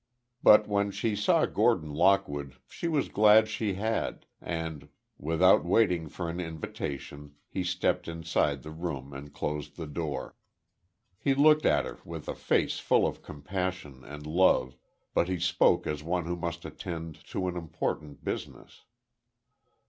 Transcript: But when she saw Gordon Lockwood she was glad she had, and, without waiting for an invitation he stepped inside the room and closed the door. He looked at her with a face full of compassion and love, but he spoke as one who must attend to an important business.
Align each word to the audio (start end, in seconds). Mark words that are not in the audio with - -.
But 0.41 0.67
when 0.67 0.89
she 0.89 1.15
saw 1.15 1.45
Gordon 1.45 1.93
Lockwood 1.93 2.55
she 2.67 2.87
was 2.87 3.07
glad 3.07 3.47
she 3.47 3.75
had, 3.75 4.25
and, 4.41 4.89
without 5.19 5.63
waiting 5.63 6.09
for 6.09 6.27
an 6.27 6.39
invitation 6.39 7.35
he 7.47 7.63
stepped 7.63 8.07
inside 8.07 8.63
the 8.63 8.71
room 8.71 9.13
and 9.13 9.31
closed 9.31 9.77
the 9.77 9.85
door. 9.85 10.35
He 11.19 11.35
looked 11.35 11.67
at 11.67 11.85
her 11.85 11.99
with 12.03 12.27
a 12.27 12.33
face 12.33 12.79
full 12.79 13.05
of 13.05 13.21
compassion 13.21 14.03
and 14.03 14.25
love, 14.25 14.75
but 15.13 15.27
he 15.29 15.37
spoke 15.39 15.85
as 15.85 16.01
one 16.01 16.25
who 16.25 16.35
must 16.35 16.65
attend 16.65 17.23
to 17.27 17.47
an 17.47 17.55
important 17.55 18.23
business. 18.23 18.85